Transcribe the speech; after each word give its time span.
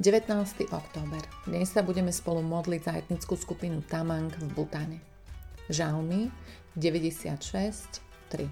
19. 0.00 0.32
október. 0.72 1.20
Dnes 1.44 1.76
sa 1.76 1.84
budeme 1.84 2.08
spolu 2.08 2.40
modliť 2.40 2.80
za 2.80 2.96
etnickú 2.96 3.36
skupinu 3.36 3.84
Tamang 3.84 4.32
v 4.32 4.48
Butane. 4.48 4.96
Žalmy 5.68 6.32
96, 6.72 8.00
3. 8.32 8.48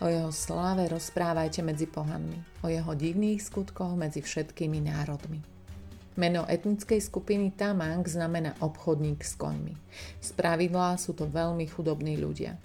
O 0.00 0.08
jeho 0.08 0.32
sláve 0.32 0.88
rozprávajte 0.88 1.60
medzi 1.60 1.84
pohanmi, 1.84 2.64
o 2.64 2.72
jeho 2.72 2.96
divných 2.96 3.44
skutkoch 3.44 3.92
medzi 3.92 4.24
všetkými 4.24 4.80
národmi. 4.88 5.44
Meno 6.16 6.48
etnickej 6.48 7.04
skupiny 7.04 7.52
Tamang 7.52 8.08
znamená 8.08 8.56
obchodník 8.64 9.20
s 9.20 9.36
koňmi. 9.36 9.76
Z 10.24 10.32
pravidla 10.32 10.96
sú 10.96 11.12
to 11.12 11.28
veľmi 11.28 11.68
chudobní 11.68 12.16
ľudia. 12.16 12.56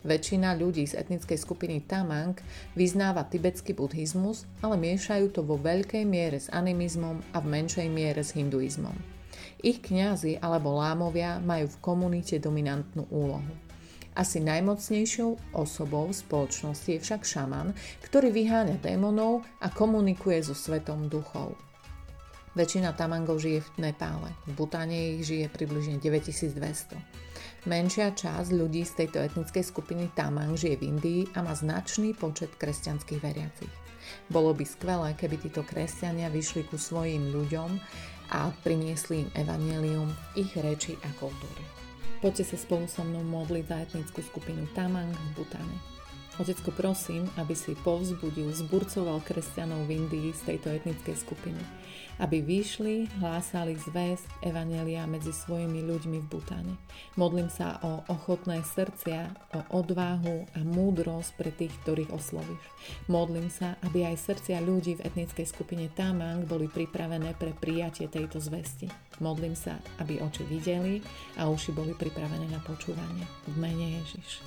Väčšina 0.00 0.56
ľudí 0.56 0.88
z 0.88 0.96
etnickej 0.96 1.36
skupiny 1.36 1.84
Tamang 1.84 2.32
vyznáva 2.72 3.28
tibetský 3.28 3.76
buddhizmus, 3.76 4.48
ale 4.64 4.80
miešajú 4.80 5.28
to 5.28 5.44
vo 5.44 5.60
veľkej 5.60 6.08
miere 6.08 6.40
s 6.40 6.48
animizmom 6.48 7.20
a 7.36 7.38
v 7.44 7.46
menšej 7.52 7.88
miere 7.92 8.24
s 8.24 8.32
hinduizmom. 8.32 8.96
Ich 9.60 9.84
kňazi 9.84 10.40
alebo 10.40 10.72
lámovia 10.72 11.36
majú 11.44 11.68
v 11.68 11.80
komunite 11.84 12.40
dominantnú 12.40 13.04
úlohu. 13.12 13.52
Asi 14.16 14.40
najmocnejšou 14.40 15.54
osobou 15.54 16.08
v 16.08 16.16
spoločnosti 16.16 16.88
je 16.96 16.98
však 16.98 17.22
šaman, 17.22 17.76
ktorý 18.00 18.32
vyháňa 18.32 18.80
démonov 18.80 19.44
a 19.60 19.68
komunikuje 19.68 20.40
so 20.40 20.56
svetom 20.56 21.12
duchov. 21.12 21.54
Väčšina 22.58 22.96
Tamangov 22.98 23.38
žije 23.38 23.62
v 23.62 23.70
Nepále, 23.86 24.34
v 24.48 24.52
Butane 24.58 25.14
ich 25.14 25.22
žije 25.22 25.46
približne 25.52 26.02
9200. 26.02 26.98
Menšia 27.68 28.16
časť 28.16 28.56
ľudí 28.56 28.88
z 28.88 29.04
tejto 29.04 29.20
etnickej 29.20 29.60
skupiny 29.60 30.08
Tamang 30.16 30.56
žije 30.56 30.80
v 30.80 30.96
Indii 30.96 31.22
a 31.36 31.44
má 31.44 31.52
značný 31.52 32.16
počet 32.16 32.48
kresťanských 32.56 33.20
veriacich. 33.20 33.74
Bolo 34.32 34.56
by 34.56 34.64
skvelé, 34.64 35.12
keby 35.12 35.36
títo 35.36 35.60
kresťania 35.68 36.32
vyšli 36.32 36.64
ku 36.72 36.80
svojim 36.80 37.28
ľuďom 37.28 37.76
a 38.32 38.48
priniesli 38.64 39.28
im 39.28 39.30
evanelium 39.36 40.08
ich 40.40 40.56
reči 40.56 40.96
a 41.04 41.10
kultúry. 41.20 41.60
Poďte 42.24 42.48
sa 42.48 42.56
spolu 42.56 42.88
so 42.88 43.04
mnou 43.04 43.28
modliť 43.28 43.64
za 43.68 43.76
etnickú 43.84 44.24
skupinu 44.24 44.64
Tamang 44.72 45.12
v 45.12 45.28
Butane. 45.36 45.76
Otecko, 46.40 46.72
prosím, 46.72 47.28
aby 47.36 47.52
si 47.52 47.76
povzbudil, 47.84 48.48
zburcoval 48.56 49.20
kresťanov 49.20 49.84
v 49.84 50.00
Indii 50.00 50.32
z 50.32 50.56
tejto 50.56 50.72
etnickej 50.72 51.12
skupiny. 51.20 51.60
Aby 52.16 52.40
vyšli, 52.40 53.12
hlásali 53.20 53.76
zväzť 53.76 54.24
Evanelia 54.44 55.04
medzi 55.04 55.36
svojimi 55.36 55.84
ľuďmi 55.84 56.16
v 56.24 56.26
Butane. 56.32 56.74
Modlím 57.20 57.52
sa 57.52 57.76
o 57.84 58.04
ochotné 58.08 58.64
srdcia, 58.64 59.36
o 59.52 59.84
odvahu 59.84 60.48
a 60.56 60.60
múdrosť 60.64 61.30
pre 61.36 61.52
tých, 61.52 61.76
ktorých 61.84 62.12
oslovíš. 62.12 62.64
Modlím 63.12 63.52
sa, 63.52 63.76
aby 63.84 64.08
aj 64.08 64.16
srdcia 64.20 64.64
ľudí 64.64 64.96
v 64.96 65.04
etnickej 65.12 65.44
skupine 65.44 65.92
Tamang 65.92 66.48
boli 66.48 66.72
pripravené 66.72 67.36
pre 67.36 67.52
prijatie 67.52 68.08
tejto 68.08 68.40
zvesti. 68.40 68.88
Modlím 69.20 69.52
sa, 69.52 69.76
aby 70.00 70.24
oči 70.24 70.48
videli 70.48 71.04
a 71.36 71.52
uši 71.52 71.76
boli 71.76 71.92
pripravené 71.92 72.48
na 72.48 72.64
počúvanie. 72.64 73.28
V 73.44 73.54
mene 73.60 74.00
Ježiš. 74.00 74.40